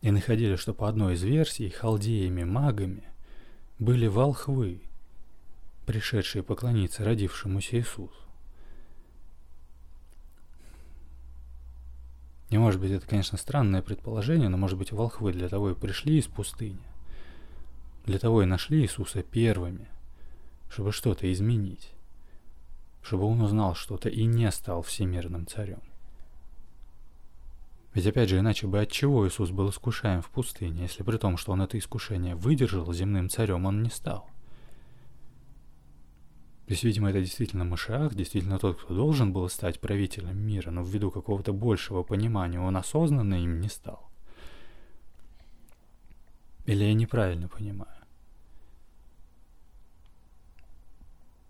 И 0.00 0.12
находили, 0.12 0.54
что 0.54 0.74
по 0.74 0.88
одной 0.88 1.14
из 1.14 1.24
версий 1.24 1.70
халдеями-магами 1.70 3.02
были 3.80 4.06
волхвы, 4.06 4.80
пришедшие 5.86 6.44
поклониться 6.44 7.04
родившемуся 7.04 7.78
Иисусу. 7.78 8.31
И 12.52 12.58
может 12.58 12.82
быть 12.82 12.90
это, 12.90 13.06
конечно, 13.06 13.38
странное 13.38 13.80
предположение, 13.80 14.50
но 14.50 14.58
может 14.58 14.78
быть 14.78 14.92
волхвы 14.92 15.32
для 15.32 15.48
того 15.48 15.70
и 15.70 15.74
пришли 15.74 16.18
из 16.18 16.26
пустыни. 16.26 16.82
Для 18.04 18.18
того 18.18 18.42
и 18.42 18.46
нашли 18.46 18.82
Иисуса 18.82 19.22
первыми, 19.22 19.88
чтобы 20.68 20.92
что-то 20.92 21.32
изменить. 21.32 21.94
Чтобы 23.00 23.24
он 23.24 23.40
узнал 23.40 23.74
что-то 23.74 24.10
и 24.10 24.26
не 24.26 24.52
стал 24.52 24.82
всемирным 24.82 25.46
царем. 25.46 25.80
Ведь 27.94 28.06
опять 28.06 28.28
же, 28.28 28.38
иначе 28.38 28.66
бы 28.66 28.82
от 28.82 28.92
чего 28.92 29.26
Иисус 29.26 29.50
был 29.50 29.70
искушаем 29.70 30.20
в 30.20 30.28
пустыне, 30.28 30.82
если 30.82 31.04
при 31.04 31.16
том, 31.16 31.38
что 31.38 31.52
он 31.52 31.62
это 31.62 31.78
искушение 31.78 32.34
выдержал, 32.34 32.92
земным 32.92 33.30
царем 33.30 33.64
он 33.64 33.82
не 33.82 33.88
стал. 33.88 34.28
То 36.72 36.74
есть, 36.74 36.84
видимо, 36.84 37.10
это 37.10 37.20
действительно 37.20 37.66
Машиах, 37.66 38.14
действительно 38.14 38.58
тот, 38.58 38.80
кто 38.80 38.94
должен 38.94 39.34
был 39.34 39.46
стать 39.50 39.78
правителем 39.78 40.38
мира, 40.38 40.70
но 40.70 40.82
ввиду 40.82 41.10
какого-то 41.10 41.52
большего 41.52 42.02
понимания 42.02 42.58
он 42.58 42.78
осознанно 42.78 43.34
им 43.34 43.60
не 43.60 43.68
стал. 43.68 44.08
Или 46.64 46.84
я 46.84 46.94
неправильно 46.94 47.46
понимаю? 47.46 47.92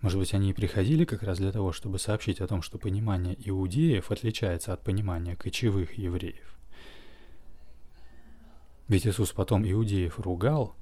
Может 0.01 0.19
быть, 0.19 0.35
они 0.35 0.51
и 0.51 0.55
приходили 0.55 1.05
как 1.05 1.23
раз 1.23 1.39
для 1.39 1.53
того, 1.53 1.71
чтобы 1.71 2.01
сообщить 2.01 2.41
о 2.41 2.49
том, 2.49 2.61
что 2.61 2.79
понимание 2.79 3.37
иудеев 3.49 4.11
отличается 4.11 4.73
от 4.73 4.83
понимания 4.83 5.37
кочевых 5.37 5.97
евреев. 5.97 6.59
Ведь 8.89 9.07
Иисус 9.07 9.31
потом 9.31 9.65
иудеев 9.65 10.19
ругал 10.19 10.75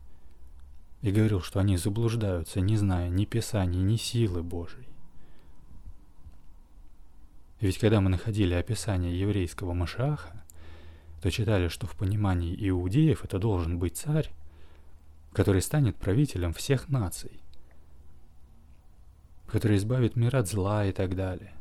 и 1.03 1.11
говорил, 1.11 1.41
что 1.41 1.61
они 1.61 1.77
заблуждаются, 1.77 2.61
не 2.61 2.77
зная 2.77 3.09
ни 3.09 3.25
Писаний, 3.25 3.81
ни 3.81 3.97
силы 3.97 4.43
Божьей. 4.43 4.89
Ведь 7.61 7.79
когда 7.79 8.01
мы 8.01 8.11
находили 8.11 8.55
описание 8.55 9.19
еврейского 9.19 9.75
Машаха, 9.75 10.45
то 11.23 11.31
читали, 11.31 11.69
что 11.69 11.87
в 11.87 11.97
понимании 11.97 12.57
иудеев 12.69 13.25
это 13.25 13.39
должен 13.39 13.79
быть 13.79 13.97
царь, 13.97 14.31
который 15.33 15.63
станет 15.63 15.97
правителем 15.97 16.53
всех 16.53 16.89
наций– 16.89 17.43
который 19.51 19.77
избавит 19.77 20.17
мир 20.17 20.37
от 20.37 20.49
зла 20.49 20.87
и 20.87 20.93
так 20.93 21.17
далее. 21.17 21.53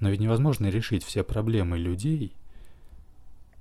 Но 0.00 0.10
ведь 0.10 0.20
невозможно 0.20 0.66
решить 0.66 1.04
все 1.04 1.22
проблемы 1.24 1.78
людей, 1.78 2.34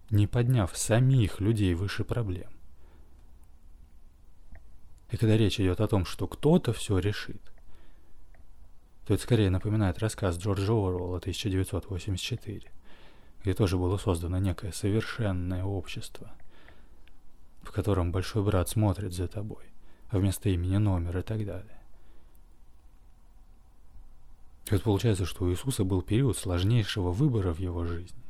не 0.10 0.28
подняв 0.28 0.76
самих 0.76 1.40
людей 1.40 1.74
выше 1.76 2.04
проблем. 2.04 2.50
И 5.12 5.18
когда 5.18 5.38
речь 5.38 5.60
идет 5.60 5.82
о 5.82 5.88
том, 5.88 6.06
что 6.06 6.28
кто-то 6.28 6.74
все 6.74 6.98
решит, 6.98 7.42
то 9.06 9.14
это 9.14 9.22
скорее 9.22 9.50
напоминает 9.50 10.00
рассказ 10.00 10.38
Джорджа 10.38 10.74
Оруэлла 10.74 11.18
1984, 11.18 12.72
где 13.44 13.54
тоже 13.54 13.78
было 13.78 13.98
создано 13.98 14.40
некое 14.40 14.72
совершенное 14.72 15.64
общество, 15.64 16.32
в 17.62 17.72
котором 17.72 18.12
большой 18.12 18.44
брат 18.44 18.68
смотрит 18.68 19.14
за 19.14 19.28
тобой, 19.28 19.66
а 20.10 20.18
вместо 20.18 20.50
имени 20.50 20.78
номер 20.78 21.20
и 21.20 21.22
так 21.22 21.46
далее. 21.46 21.80
И 24.68 24.74
вот 24.74 24.82
получается, 24.82 25.28
что 25.28 25.46
у 25.46 25.52
Иисуса 25.52 25.84
был 25.84 26.02
период 26.02 26.38
сложнейшего 26.38 27.12
выбора 27.12 27.54
в 27.54 27.60
его 27.60 27.86
жизни. 27.86 28.24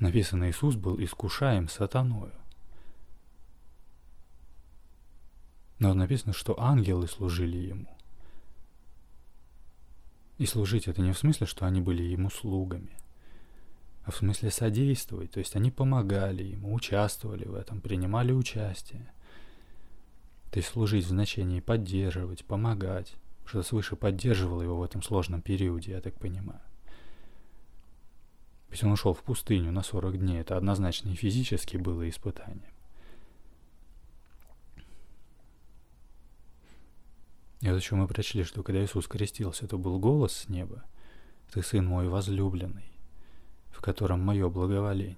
Написано, 0.00 0.50
Иисус 0.50 0.74
был 0.74 1.00
искушаем 1.02 1.68
сатаною. 1.68 2.32
Но 5.78 5.92
написано, 5.94 6.32
что 6.32 6.58
ангелы 6.60 7.06
служили 7.06 7.58
ему. 7.58 7.88
И 10.38 10.46
служить 10.46 10.86
это 10.88 11.02
не 11.02 11.12
в 11.12 11.18
смысле, 11.18 11.46
что 11.46 11.66
они 11.66 11.80
были 11.80 12.02
ему 12.02 12.30
слугами, 12.30 12.96
а 14.04 14.10
в 14.10 14.16
смысле 14.16 14.50
содействовать, 14.50 15.30
то 15.32 15.38
есть 15.38 15.56
они 15.56 15.70
помогали 15.70 16.42
ему, 16.42 16.74
участвовали 16.74 17.46
в 17.46 17.54
этом, 17.54 17.80
принимали 17.80 18.32
участие. 18.32 19.10
То 20.50 20.58
есть 20.58 20.68
служить 20.68 21.06
в 21.06 21.08
значении 21.08 21.60
поддерживать, 21.60 22.44
помогать 22.44 23.16
что 23.46 23.62
свыше 23.62 23.96
поддерживало 23.96 24.62
его 24.62 24.76
в 24.76 24.82
этом 24.82 25.02
сложном 25.02 25.40
периоде, 25.40 25.92
я 25.92 26.00
так 26.00 26.14
понимаю. 26.14 26.60
Ведь 28.68 28.82
он 28.82 28.92
ушел 28.92 29.14
в 29.14 29.22
пустыню 29.22 29.70
на 29.70 29.82
40 29.82 30.18
дней, 30.18 30.40
это 30.40 30.56
однозначно 30.56 31.10
и 31.10 31.14
физически 31.14 31.76
было 31.76 32.08
испытание. 32.08 32.72
И 37.60 37.70
вот 37.70 37.76
еще 37.76 37.94
мы 37.94 38.06
прочли, 38.06 38.44
что 38.44 38.62
когда 38.62 38.84
Иисус 38.84 39.06
крестился, 39.06 39.66
то 39.66 39.78
был 39.78 39.98
голос 39.98 40.32
с 40.32 40.48
неба, 40.48 40.84
«Ты 41.52 41.62
сын 41.62 41.86
мой 41.86 42.08
возлюбленный, 42.08 42.90
в 43.70 43.80
котором 43.80 44.20
мое 44.20 44.48
благоволение». 44.48 45.16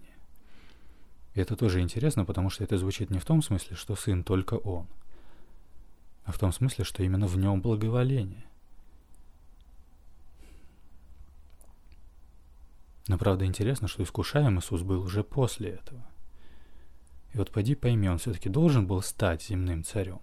И 1.34 1.40
это 1.40 1.56
тоже 1.56 1.80
интересно, 1.80 2.24
потому 2.24 2.50
что 2.50 2.64
это 2.64 2.78
звучит 2.78 3.10
не 3.10 3.18
в 3.18 3.24
том 3.24 3.42
смысле, 3.42 3.76
что 3.76 3.96
сын 3.96 4.22
только 4.22 4.54
он– 4.54 4.86
а 6.28 6.30
в 6.32 6.38
том 6.38 6.52
смысле, 6.52 6.84
что 6.84 7.02
именно 7.02 7.26
в 7.26 7.38
нем 7.38 7.62
благоволение. 7.62 8.44
Но 13.06 13.16
правда 13.16 13.46
интересно, 13.46 13.88
что 13.88 14.02
искушаем 14.02 14.58
Иисус 14.58 14.82
был 14.82 15.00
уже 15.00 15.24
после 15.24 15.70
этого. 15.70 16.06
И 17.32 17.38
вот 17.38 17.50
поди 17.50 17.74
пойми, 17.74 18.10
он 18.10 18.18
все-таки 18.18 18.50
должен 18.50 18.86
был 18.86 19.00
стать 19.00 19.42
земным 19.42 19.82
царем. 19.84 20.20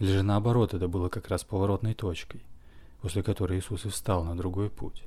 Или 0.00 0.12
же 0.12 0.22
наоборот, 0.22 0.72
это 0.72 0.88
было 0.88 1.10
как 1.10 1.28
раз 1.28 1.44
поворотной 1.44 1.94
точкой, 1.94 2.42
после 3.02 3.22
которой 3.22 3.58
Иисус 3.58 3.84
и 3.84 3.90
встал 3.90 4.24
на 4.24 4.34
другой 4.34 4.70
путь. 4.70 5.04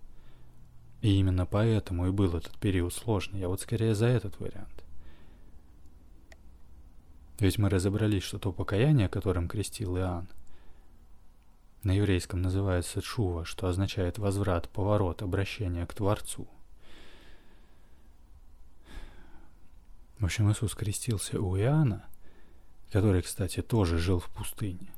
И 1.01 1.15
именно 1.17 1.47
поэтому 1.47 2.07
и 2.07 2.11
был 2.11 2.37
этот 2.37 2.57
период 2.59 2.93
сложный. 2.93 3.39
Я 3.39 3.49
вот 3.49 3.59
скорее 3.59 3.95
за 3.95 4.05
этот 4.05 4.39
вариант. 4.39 4.83
Ведь 7.39 7.57
мы 7.57 7.69
разобрались, 7.69 8.21
что 8.21 8.37
то 8.37 8.53
покаяние, 8.53 9.09
которым 9.09 9.49
крестил 9.49 9.97
Иоанн, 9.97 10.29
на 11.81 11.91
еврейском 11.91 12.41
называется 12.41 13.01
чува, 13.01 13.43
что 13.43 13.67
означает 13.67 14.19
возврат, 14.19 14.69
поворот, 14.69 15.23
обращение 15.23 15.85
к 15.87 15.93
Творцу. 15.93 16.47
В 20.19 20.25
общем, 20.25 20.49
Иисус 20.51 20.75
крестился 20.75 21.41
у 21.41 21.57
Иоанна, 21.57 22.05
который, 22.93 23.23
кстати, 23.23 23.63
тоже 23.63 23.97
жил 23.97 24.19
в 24.19 24.29
пустыне. 24.29 24.93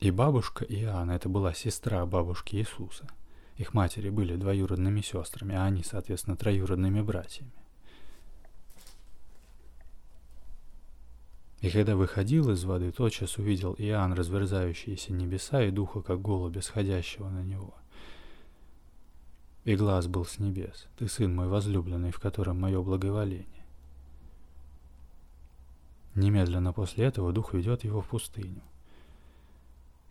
И 0.00 0.10
бабушка 0.10 0.64
Иоанна, 0.64 1.12
это 1.12 1.28
была 1.28 1.52
сестра 1.52 2.06
бабушки 2.06 2.56
Иисуса. 2.56 3.06
Их 3.58 3.74
матери 3.74 4.08
были 4.08 4.34
двоюродными 4.36 5.02
сестрами, 5.02 5.54
а 5.54 5.66
они, 5.66 5.82
соответственно, 5.82 6.34
троюродными 6.34 7.02
братьями. 7.02 7.52
И 11.60 11.68
когда 11.68 11.96
выходил 11.96 12.50
из 12.50 12.64
воды, 12.64 12.92
тотчас 12.92 13.36
увидел 13.36 13.74
Иоанн 13.76 14.14
разверзающиеся 14.14 15.12
небеса 15.12 15.64
и 15.64 15.70
духа, 15.70 16.00
как 16.00 16.22
голубя, 16.22 16.62
сходящего 16.62 17.28
на 17.28 17.42
него. 17.42 17.74
И 19.64 19.76
глаз 19.76 20.06
был 20.06 20.24
с 20.24 20.38
небес, 20.38 20.86
ты 20.96 21.08
сын 21.08 21.34
мой 21.34 21.48
возлюбленный, 21.48 22.10
в 22.10 22.20
котором 22.20 22.58
мое 22.58 22.80
благоволение. 22.80 23.55
Немедленно 26.16 26.72
после 26.72 27.04
этого 27.04 27.30
дух 27.30 27.52
ведет 27.52 27.84
его 27.84 28.00
в 28.00 28.08
пустыню. 28.08 28.62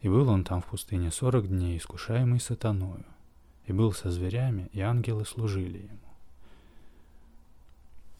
И 0.02 0.08
был 0.08 0.30
он 0.30 0.44
там 0.44 0.62
в 0.62 0.68
пустыне 0.68 1.10
сорок 1.10 1.48
дней, 1.48 1.78
искушаемый 1.78 2.40
сатаною, 2.40 3.04
и 3.66 3.74
был 3.74 3.92
со 3.92 4.12
зверями, 4.12 4.70
и 4.72 4.82
ангелы 4.82 5.26
служили 5.26 5.80
ему. 5.80 6.00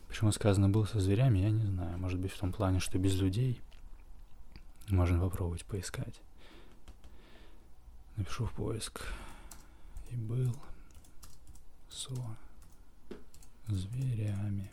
Почему 0.08 0.32
сказано 0.32 0.68
был 0.68 0.88
со 0.88 1.00
зверями, 1.00 1.40
я 1.40 1.52
не 1.52 1.64
знаю. 1.64 2.00
Может 2.00 2.20
быть 2.20 2.32
в 2.32 2.40
том 2.40 2.52
плане, 2.52 2.80
что 2.80 2.98
без 2.98 3.20
людей. 3.20 3.62
Можно 4.90 5.20
попробовать 5.20 5.64
поискать. 5.66 6.22
Напишу 8.16 8.46
в 8.46 8.54
поиск. 8.54 9.02
И 10.10 10.16
был 10.16 10.56
со 11.90 12.16
зверями. 13.68 14.72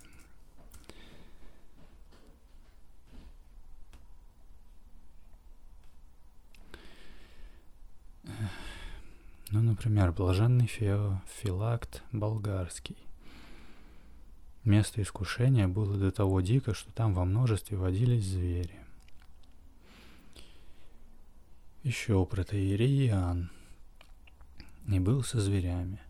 Ну, 8.24 9.60
например, 9.60 10.12
блаженный 10.12 10.66
Фео, 10.66 11.20
Филакт 11.42 12.02
болгарский. 12.12 12.96
Место 14.64 15.02
искушения 15.02 15.66
было 15.66 15.96
до 15.96 16.12
того 16.12 16.40
дико, 16.40 16.72
что 16.72 16.92
там 16.92 17.14
во 17.14 17.24
множестве 17.24 17.76
водились 17.76 18.24
звери. 18.24 18.78
Еще 21.82 22.24
протеерей 22.24 23.08
Иоанн 23.08 23.50
не 24.86 25.00
был 25.00 25.24
со 25.24 25.40
зверями. 25.40 26.00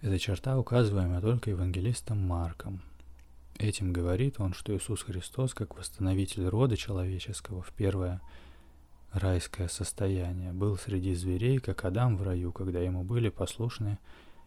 Эта 0.00 0.18
черта 0.18 0.58
указываемая 0.58 1.20
только 1.20 1.50
евангелистом 1.50 2.18
Марком. 2.18 2.80
Этим 3.58 3.92
говорит 3.92 4.40
он, 4.40 4.54
что 4.54 4.74
Иисус 4.76 5.02
Христос, 5.02 5.54
как 5.54 5.76
восстановитель 5.76 6.46
рода 6.46 6.76
человеческого 6.76 7.62
в 7.62 7.72
первое 7.72 8.20
райское 9.12 9.68
состояние, 9.68 10.52
был 10.52 10.76
среди 10.76 11.14
зверей, 11.14 11.58
как 11.58 11.84
Адам 11.84 12.16
в 12.16 12.22
раю, 12.22 12.52
когда 12.52 12.80
ему 12.80 13.02
были 13.04 13.28
послушны 13.28 13.98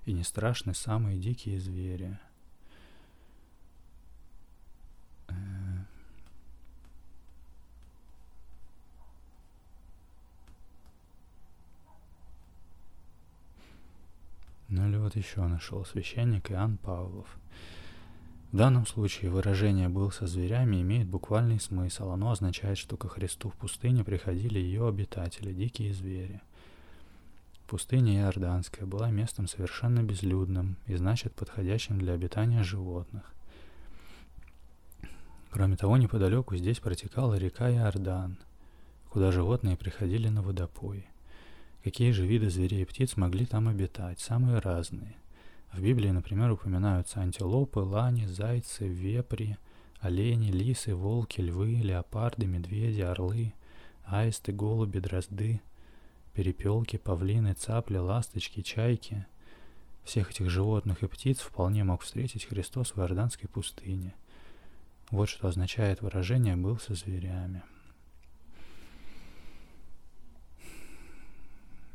и 0.05 0.13
не 0.13 0.23
страшны 0.23 0.73
самые 0.73 1.17
дикие 1.17 1.59
звери– 1.59 2.17
Ну 14.69 14.87
или 14.87 14.97
вот 14.97 15.15
еще 15.15 15.41
нашел 15.47 15.83
священник 15.83 16.51
Иоанн 16.51 16.77
Павлов. 16.77 17.27
В 18.51 18.57
данном 18.57 18.87
случае 18.87 19.29
выражение 19.29 19.89
«был 19.89 20.09
со 20.09 20.25
зверями» 20.25 20.81
имеет 20.81 21.07
буквальный 21.07 21.59
смысл. 21.59 22.09
Оно 22.09 22.31
означает, 22.31 22.79
что 22.79 22.97
ко 22.97 23.07
Христу 23.07 23.49
в 23.49 23.53
пустыне 23.53 24.03
приходили 24.03 24.57
ее 24.57 24.87
обитатели, 24.87 25.53
дикие 25.53 25.93
звери. 25.93 26.41
Пустыня 27.67 28.21
Иорданская 28.21 28.87
была 28.87 29.11
местом 29.11 29.47
совершенно 29.47 30.01
безлюдным 30.01 30.77
и 30.87 30.95
значит 30.95 31.35
подходящим 31.35 31.99
для 31.99 32.13
обитания 32.13 32.63
животных. 32.63 33.35
Кроме 35.51 35.77
того, 35.77 35.97
неподалеку 35.97 36.55
здесь 36.55 36.79
протекала 36.79 37.35
река 37.35 37.69
Иордан, 37.71 38.39
куда 39.11 39.31
животные 39.31 39.77
приходили 39.77 40.27
на 40.27 40.41
водопой. 40.41 41.05
Какие 41.83 42.09
же 42.11 42.25
виды 42.25 42.49
зверей 42.49 42.81
и 42.81 42.85
птиц 42.85 43.15
могли 43.15 43.45
там 43.45 43.67
обитать? 43.67 44.19
Самые 44.19 44.57
разные. 44.57 45.15
В 45.71 45.81
Библии, 45.81 46.09
например, 46.09 46.51
упоминаются 46.51 47.21
антилопы, 47.21 47.79
лани, 47.79 48.25
зайцы, 48.25 48.87
вепри, 48.87 49.57
олени, 49.99 50.51
лисы, 50.51 50.95
волки, 50.95 51.41
львы, 51.41 51.75
леопарды, 51.75 52.47
медведи, 52.47 53.01
орлы, 53.01 53.53
аисты, 54.05 54.51
голуби, 54.51 54.99
дрозды, 54.99 55.61
перепелки, 56.33 56.97
павлины, 56.97 57.53
цапли, 57.53 57.97
ласточки, 57.97 58.61
чайки. 58.61 59.25
Всех 60.03 60.31
этих 60.31 60.49
животных 60.49 61.03
и 61.03 61.07
птиц 61.07 61.39
вполне 61.39 61.83
мог 61.83 62.01
встретить 62.01 62.45
Христос 62.45 62.95
в 62.95 62.99
Иорданской 62.99 63.47
пустыне– 63.47 64.15
вот 65.11 65.27
что 65.27 65.47
означает 65.47 66.01
выражение 66.01 66.55
«был 66.55 66.77
со 66.77 66.93
зверями». 66.93 67.63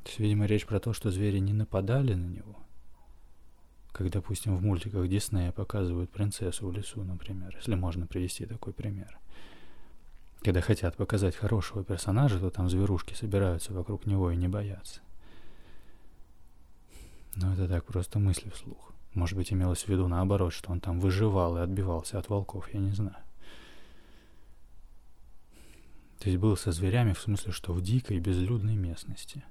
Есть, 0.04 0.18
видимо, 0.18 0.46
речь 0.46 0.66
про 0.66 0.80
то, 0.80 0.92
что 0.92 1.10
звери 1.10 1.38
не 1.38 1.52
нападали 1.52 2.14
на 2.14 2.26
него. 2.26 2.58
Как, 3.94 4.11
допустим, 4.11 4.57
в 4.57 4.61
мультиках 4.61 5.09
Диснея 5.09 5.52
показывают 5.52 6.11
принцессу 6.11 6.66
в 6.66 6.72
лесу, 6.72 7.04
например, 7.04 7.54
если 7.54 7.76
можно 7.76 8.09
привести 8.09 8.44
такой 8.44 8.72
пример. 8.72 9.16
Когда 10.42 10.61
хотят 10.61 10.96
показать 10.96 11.37
хорошего 11.37 11.85
персонажа, 11.85 12.40
то 12.40 12.50
там 12.50 12.68
зверушки 12.68 13.14
собираются 13.14 13.72
вокруг 13.72 14.04
него 14.07 14.33
и 14.33 14.37
не 14.37 14.48
боятся. 14.48 15.00
Но 17.37 17.54
это 17.54 17.68
так 17.68 17.85
просто 17.85 18.18
мысли 18.18 18.50
вслух. 18.50 18.92
Может 19.14 19.38
быть, 19.38 19.52
имелось 19.52 19.85
в 19.85 19.88
виду 19.88 20.09
наоборот, 20.09 20.52
что 20.52 20.72
он 20.72 20.80
там 20.80 20.98
выживал 20.98 21.57
и 21.57 21.61
отбивался 21.61 22.18
от 22.18 22.28
волков, 22.28 22.68
я 22.74 22.80
не 22.80 22.90
знаю. 22.90 23.22
То 26.18 26.30
есть 26.30 26.40
был 26.40 26.57
со 26.57 26.72
зверями 26.72 27.12
в 27.12 27.20
смысле, 27.20 27.52
что 27.52 27.72
в 27.72 27.80
дикой 27.80 28.18
безлюдной 28.18 28.74
местности. 28.74 29.44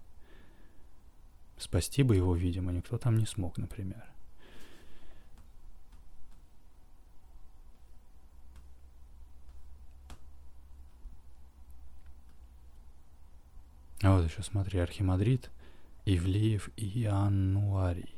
Спасти 1.57 2.03
бы 2.03 2.17
его, 2.17 2.35
видимо, 2.35 2.73
никто 2.73 2.97
там 2.97 3.17
не 3.17 3.25
смог, 3.25 3.57
например. 3.57 4.12
А 14.03 14.17
вот 14.17 14.29
еще 14.29 14.43
смотри, 14.43 14.79
Архимадрид, 14.79 15.49
Ивлеев 16.03 16.69
и 16.75 17.03
Иоаннуарий. 17.03 18.13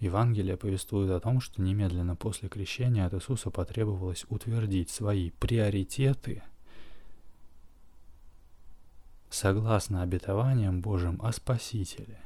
Евангелие 0.00 0.58
повествует 0.58 1.10
о 1.10 1.20
том, 1.20 1.40
что 1.40 1.62
немедленно 1.62 2.14
после 2.14 2.50
крещения 2.50 3.06
от 3.06 3.14
Иисуса 3.14 3.50
потребовалось 3.50 4.26
утвердить 4.28 4.90
свои 4.90 5.30
приоритеты 5.30 6.42
согласно 9.30 10.02
обетованиям 10.02 10.82
Божьим 10.82 11.18
о 11.22 11.32
Спасителе. 11.32 12.25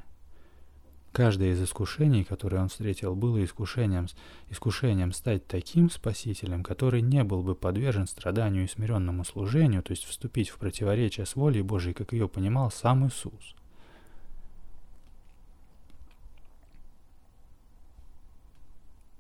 Каждое 1.13 1.51
из 1.51 1.63
искушений, 1.63 2.23
которые 2.23 2.63
он 2.63 2.69
встретил, 2.69 3.17
было 3.17 3.43
искушением, 3.45 4.07
искушением 4.49 5.13
стать 5.13 5.47
таким 5.47 5.91
спасителем, 5.91 6.63
который 6.63 7.03
не 7.03 7.25
был 7.25 7.43
бы 7.43 7.57
подвержен 7.57 8.07
страданию 8.07 8.65
и 8.65 8.69
смиренному 8.69 9.25
служению, 9.25 9.83
то 9.83 9.91
есть 9.91 10.05
вступить 10.05 10.51
в 10.51 10.59
противоречие 10.59 11.27
с 11.27 11.35
волей 11.35 11.63
Божией, 11.63 11.95
как 11.95 12.13
ее 12.13 12.29
понимал 12.29 12.71
сам 12.71 13.09
Иисус. 13.09 13.57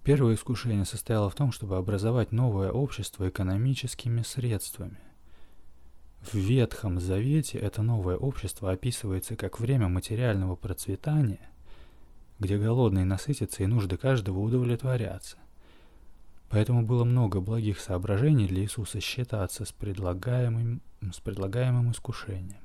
Первое 0.04 0.34
искушение 0.34 0.84
состояло 0.84 1.28
в 1.28 1.34
том, 1.34 1.50
чтобы 1.50 1.76
образовать 1.76 2.30
новое 2.30 2.70
общество 2.70 3.28
экономическими 3.28 4.22
средствами. 4.22 4.98
В 6.22 6.34
Ветхом 6.34 7.00
Завете 7.00 7.58
это 7.58 7.82
новое 7.82 8.16
общество 8.16 8.70
описывается 8.70 9.36
как 9.36 9.58
время 9.58 9.88
материального 9.88 10.54
процветания, 10.56 11.49
где 12.40 12.58
голодные 12.58 13.04
насытятся 13.04 13.62
и 13.62 13.66
нужды 13.66 13.96
каждого 13.96 14.40
удовлетворятся. 14.40 15.36
Поэтому 16.48 16.82
было 16.82 17.04
много 17.04 17.40
благих 17.40 17.78
соображений 17.78 18.48
для 18.48 18.62
Иисуса 18.62 19.00
считаться 19.00 19.64
с 19.64 19.70
предлагаемым, 19.70 20.80
с 21.12 21.20
предлагаемым 21.20 21.92
искушением. 21.92 22.58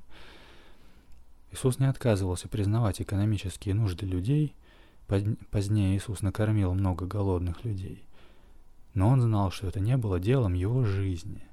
Иисус 1.52 1.78
не 1.78 1.86
отказывался 1.86 2.48
признавать 2.48 3.02
экономические 3.02 3.76
нужды 3.76 4.08
людей– 4.08 4.56
Позднее 5.08 5.96
Иисус 5.96 6.22
накормил 6.22 6.74
много 6.74 7.06
голодных 7.06 7.64
людей. 7.64 8.08
Но 8.96 9.10
он 9.10 9.22
знал, 9.22 9.52
что 9.52 9.68
это 9.68 9.80
не 9.80 9.98
было 9.98 10.20
делом 10.20 10.54
его 10.54 10.84
жизни. 10.84 11.48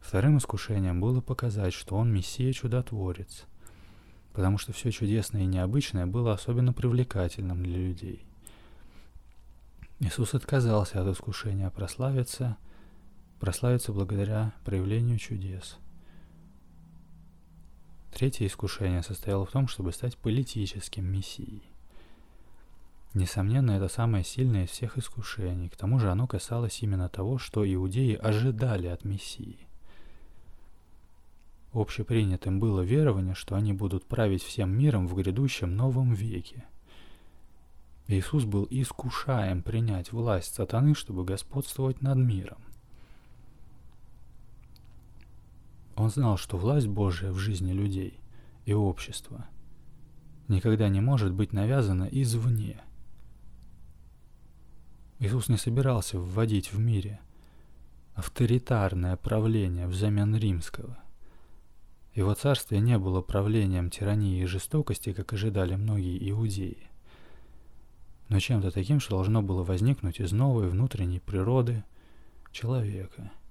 Вторым 0.00 0.38
искушением 0.38 1.00
было 1.00 1.20
показать, 1.20 1.72
что 1.72 1.96
он 1.96 2.12
Мессия-чудотворец, 2.12 3.44
потому 4.34 4.58
что 4.58 4.74
все 4.74 4.90
чудесное 4.90 5.42
и 5.42 5.46
необычное 5.46 6.06
было 6.06 6.34
особенно 6.34 6.74
привлекательным 6.74 7.62
для 7.62 7.78
людей. 7.78 8.26
Иисус 10.00 10.34
отказался 10.34 11.00
от 11.00 11.08
искушения 11.08 11.70
прославиться, 11.70 12.58
прославиться 13.40 13.92
благодаря 13.92 14.52
проявлению 14.64 15.18
чудес– 15.18 15.78
Третье 18.14 18.46
искушение 18.46 19.02
состояло 19.02 19.44
в 19.44 19.50
том, 19.50 19.66
чтобы 19.66 19.90
стать 19.90 20.16
политическим 20.16 21.04
мессией. 21.04 21.64
Несомненно, 23.12 23.72
это 23.72 23.88
самое 23.88 24.22
сильное 24.22 24.66
из 24.66 24.70
всех 24.70 24.96
искушений. 24.96 25.68
К 25.68 25.74
тому 25.74 25.98
же 25.98 26.12
оно 26.12 26.28
касалось 26.28 26.80
именно 26.80 27.08
того, 27.08 27.38
что 27.38 27.66
иудеи 27.66 28.14
ожидали 28.14 28.86
от 28.86 29.04
Мессии. 29.04 29.66
Общепринятым 31.74 32.60
было 32.60 32.82
верование, 32.82 33.34
что 33.34 33.56
они 33.56 33.72
будут 33.72 34.06
править 34.06 34.44
всем 34.44 34.70
миром 34.70 35.08
в 35.08 35.14
грядущем 35.16 35.74
новом 35.74 36.14
веке. 36.14 36.64
Иисус 38.06 38.44
был 38.44 38.68
искушаем 38.70 39.60
принять 39.60 40.12
власть 40.12 40.54
сатаны, 40.54 40.94
чтобы 40.94 41.24
господствовать 41.24 42.00
над 42.00 42.16
миром. 42.18 42.58
Он 45.96 46.10
знал, 46.10 46.36
что 46.36 46.56
власть 46.56 46.86
Божия 46.86 47.32
в 47.32 47.38
жизни 47.38 47.72
людей 47.72 48.20
и 48.66 48.72
общества 48.72 49.46
никогда 50.46 50.88
не 50.88 51.00
может 51.00 51.32
быть 51.32 51.52
навязана 51.52 52.04
извне. 52.04 52.80
Иисус 55.18 55.48
не 55.48 55.56
собирался 55.56 56.20
вводить 56.20 56.72
в 56.72 56.78
мире 56.78 57.18
авторитарное 58.14 59.16
правление 59.16 59.88
взамен 59.88 60.36
римского. 60.36 61.03
Его 62.14 62.34
царствие 62.34 62.80
не 62.80 62.98
было 62.98 63.20
правлением 63.20 63.90
тирании 63.90 64.42
и 64.42 64.46
жестокости, 64.46 65.12
как 65.12 65.32
ожидали 65.32 65.74
многие 65.74 66.30
иудеи, 66.30 66.78
но 68.28 68.38
чем-то 68.38 68.70
таким, 68.70 69.00
что 69.00 69.16
должно 69.16 69.42
было 69.42 69.64
возникнуть 69.64 70.20
из 70.20 70.32
новой 70.32 70.68
внутренней 70.68 71.20
природы 71.20 71.84
человека– 72.52 73.32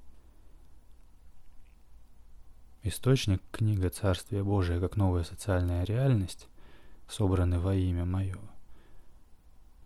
Источник 2.85 3.41
книга 3.49 3.89
Царствие 3.89 4.43
Божие 4.43 4.81
как 4.81 4.97
новая 4.97 5.23
социальная 5.23 5.85
реальность, 5.85 6.49
собраны 7.07 7.57
во 7.57 7.73
имя 7.73 8.03
мое. 8.03 8.37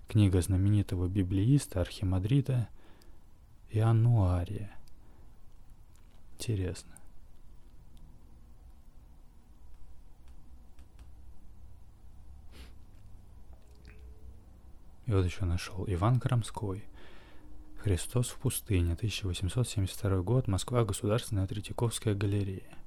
Книга 0.07 0.41
знаменитого 0.41 1.07
библеиста 1.07 1.79
Архимадрита 1.79 2.69
Иоаннуария. 3.69 4.71
Интересно. 6.33 6.96
И 15.07 15.11
вот 15.11 15.25
еще 15.25 15.45
нашел 15.45 15.85
Иван 15.87 16.19
Крамской. 16.19 16.83
Христос 17.79 18.29
в 18.29 18.37
пустыне, 18.37 18.93
1872 18.93 20.21
год, 20.21 20.47
Москва, 20.47 20.85
Государственная 20.85 21.47
Третьяковская 21.47 22.13
галерея 22.13 22.77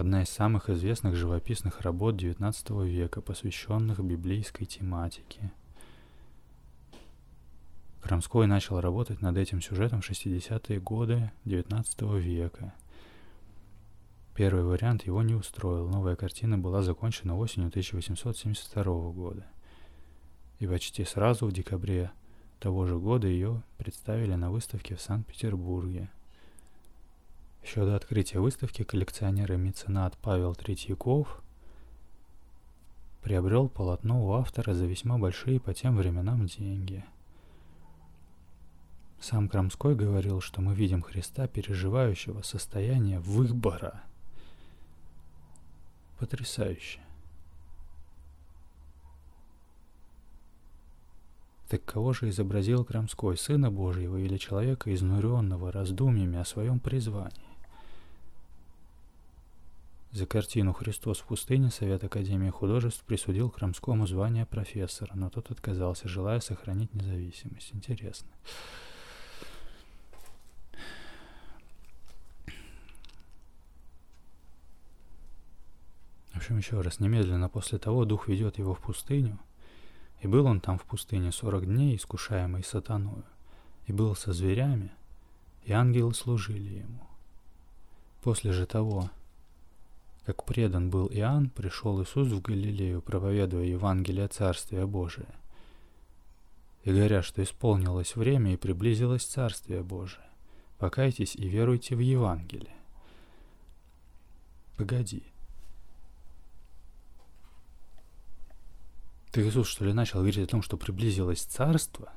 одна 0.00 0.22
из 0.22 0.30
самых 0.30 0.70
известных 0.70 1.14
живописных 1.14 1.82
работ 1.82 2.16
XIX 2.16 2.86
века, 2.86 3.20
посвященных 3.20 4.00
библейской 4.00 4.64
тематике. 4.64 5.52
Крамской 8.00 8.46
начал 8.46 8.80
работать 8.80 9.20
над 9.20 9.36
этим 9.36 9.60
сюжетом 9.60 10.00
в 10.00 10.10
60-е 10.10 10.80
годы 10.80 11.30
XIX 11.44 12.18
века. 12.18 12.72
Первый 14.34 14.64
вариант 14.64 15.06
его 15.06 15.22
не 15.22 15.34
устроил. 15.34 15.88
Новая 15.88 16.16
картина 16.16 16.56
была 16.56 16.82
закончена 16.82 17.36
осенью 17.36 17.68
1872 17.68 18.84
года. 19.12 19.46
И 20.60 20.66
почти 20.66 21.04
сразу, 21.04 21.46
в 21.46 21.52
декабре 21.52 22.12
того 22.60 22.86
же 22.86 22.96
года, 22.98 23.26
ее 23.26 23.62
представили 23.78 24.34
на 24.34 24.52
выставке 24.52 24.94
в 24.94 25.00
Санкт-Петербурге. 25.00 26.08
Еще 27.64 27.84
до 27.84 27.96
открытия 27.96 28.38
выставки 28.38 28.84
коллекционер 28.84 29.52
и 29.52 29.56
меценат 29.56 30.16
Павел 30.18 30.54
Третьяков 30.54 31.42
приобрел 33.22 33.68
полотно 33.68 34.24
у 34.24 34.32
автора 34.34 34.72
за 34.74 34.86
весьма 34.86 35.18
большие 35.18 35.58
по 35.58 35.74
тем 35.74 35.96
временам 35.96 36.46
деньги– 36.46 37.04
сам 39.20 39.50
Крамской 39.50 39.94
говорил, 39.94 40.40
что 40.40 40.62
мы 40.62 40.74
видим 40.74 41.02
Христа, 41.02 41.46
переживающего 41.46 42.40
состояние 42.40 43.20
выбора. 43.20 44.02
Потрясающе. 46.18 47.00
Так 51.70 51.84
кого 51.84 52.12
же 52.12 52.28
изобразил 52.30 52.84
Крамской, 52.84 53.36
Сына 53.36 53.70
Божьего 53.70 54.16
или 54.16 54.36
человека, 54.38 54.92
изнуренного 54.92 55.70
раздумьями 55.70 56.36
о 56.36 56.44
своем 56.44 56.80
призвании? 56.80 57.30
За 60.10 60.26
картину 60.26 60.72
«Христос 60.72 61.20
в 61.20 61.26
пустыне» 61.26 61.70
Совет 61.70 62.02
Академии 62.02 62.50
художеств 62.50 63.04
присудил 63.04 63.50
Крамскому 63.50 64.08
звание 64.08 64.46
профессора, 64.46 65.12
но 65.14 65.30
тот 65.30 65.52
отказался, 65.52 66.08
желая 66.08 66.40
сохранить 66.40 66.92
независимость. 66.92 67.70
Интересно. 67.72 68.28
В 76.32 76.36
общем, 76.36 76.58
еще 76.58 76.80
раз, 76.80 76.98
немедленно 76.98 77.48
после 77.48 77.78
того 77.78 78.04
дух 78.04 78.26
ведет 78.26 78.58
его 78.58 78.74
в 78.74 78.80
пустыню, 78.80 79.38
и 80.20 80.26
был 80.26 80.46
он 80.46 80.60
там 80.60 80.78
в 80.78 80.84
пустыне 80.84 81.32
сорок 81.32 81.64
дней, 81.66 81.96
искушаемый 81.96 82.62
сатаною, 82.62 83.24
и 83.86 83.92
был 83.92 84.14
со 84.14 84.32
зверями, 84.32 84.92
и 85.64 85.72
ангелы 85.72 86.14
служили 86.14 86.80
ему. 86.80 87.06
После 88.22 88.52
же 88.52 88.66
того, 88.66 89.10
как 90.26 90.44
предан 90.44 90.90
был 90.90 91.08
Иоанн, 91.08 91.48
пришел 91.48 92.02
Иисус 92.02 92.28
в 92.28 92.42
Галилею, 92.42 93.00
проповедуя 93.00 93.64
Евангелие 93.64 94.28
Царствия 94.28 94.86
Божия. 94.86 95.34
И 96.84 96.90
говоря, 96.90 97.22
что 97.22 97.42
исполнилось 97.42 98.16
время 98.16 98.54
и 98.54 98.56
приблизилось 98.56 99.24
Царствие 99.24 99.82
Божие, 99.82 100.24
покайтесь 100.78 101.34
и 101.34 101.48
веруйте 101.48 101.96
в 101.96 102.00
Евангелие. 102.00 102.74
Погоди, 104.76 105.22
Так 109.32 109.44
Иисус, 109.44 109.68
что 109.68 109.84
ли, 109.84 109.92
начал 109.92 110.18
говорить 110.18 110.38
о 110.38 110.46
том, 110.46 110.62
что 110.62 110.76
приблизилось 110.76 111.42
царство? 111.42 112.12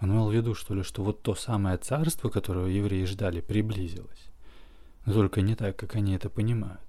Он 0.00 0.10
имел 0.10 0.28
в 0.28 0.34
виду, 0.34 0.54
что 0.54 0.74
ли, 0.74 0.82
что 0.82 1.04
вот 1.04 1.22
то 1.22 1.36
самое 1.36 1.76
царство, 1.76 2.28
которого 2.28 2.66
евреи 2.66 3.04
ждали, 3.04 3.40
приблизилось. 3.40 4.26
Но 5.06 5.12
только 5.12 5.40
не 5.40 5.54
так, 5.54 5.76
как 5.76 5.94
они 5.94 6.14
это 6.14 6.28
понимают. 6.28 6.80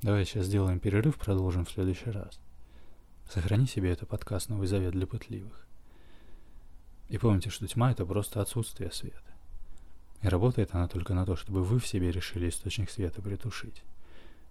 Давай 0.00 0.24
сейчас 0.24 0.46
сделаем 0.46 0.78
перерыв, 0.80 1.16
продолжим 1.16 1.66
в 1.66 1.70
следующий 1.70 2.10
раз. 2.10 2.40
Сохрани 3.28 3.66
себе 3.66 3.90
это 3.90 4.06
подкаст 4.06 4.48
«Новый 4.48 4.68
завет 4.68 4.92
для 4.92 5.06
пытливых». 5.06 5.66
И 7.08 7.18
помните, 7.18 7.50
что 7.50 7.66
тьма— 7.66 7.90
это 7.92 8.06
просто 8.06 8.40
отсутствие 8.40 8.90
света. 8.92 9.35
И 10.22 10.28
работает 10.28 10.70
она 10.72 10.88
только 10.88 11.14
на 11.14 11.26
то, 11.26 11.36
чтобы 11.36 11.62
вы 11.62 11.78
в 11.78 11.86
себе 11.86 12.10
решили 12.10 12.48
источник 12.48 12.90
света 12.90 13.22
притушить. 13.22 13.82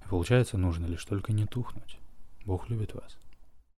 И 0.06 0.10
получается, 0.10 0.58
нужно 0.58 0.86
лишь 0.86 1.04
только 1.06 1.34
не 1.34 1.46
тухнуть. 1.46 1.98
Бог 2.46 2.70
любит 2.70 2.94
вас. 2.94 3.18